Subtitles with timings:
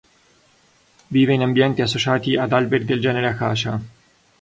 [1.09, 3.79] Vive in ambienti associati ad alberi del genere Acacia.